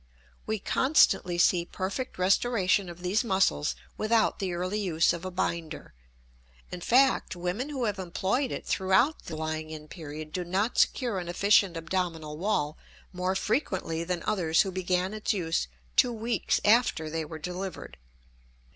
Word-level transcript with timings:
We 0.47 0.57
constantly 0.57 1.37
see 1.37 1.63
perfect 1.63 2.17
restoration 2.17 2.89
of 2.89 3.03
these 3.03 3.23
muscles 3.23 3.75
without 3.99 4.39
the 4.39 4.51
early 4.53 4.79
use 4.79 5.13
of 5.13 5.25
a 5.25 5.29
binder; 5.29 5.93
in 6.71 6.81
fact, 6.81 7.35
women 7.35 7.69
who 7.69 7.83
have 7.83 7.99
employed 7.99 8.51
it 8.51 8.65
throughout 8.65 9.25
the 9.25 9.35
lying 9.35 9.69
in 9.69 9.87
period 9.87 10.31
do 10.33 10.43
not 10.43 10.79
secure 10.79 11.19
an 11.19 11.29
efficient 11.29 11.77
abdominal 11.77 12.39
wall 12.39 12.79
more 13.13 13.35
frequently 13.35 14.03
than 14.03 14.23
others 14.25 14.63
who 14.63 14.71
began 14.71 15.13
its 15.13 15.33
use 15.33 15.67
two 15.95 16.11
weeks 16.11 16.59
after 16.65 17.07
they 17.07 17.23
were 17.23 17.37
delivered. 17.37 17.97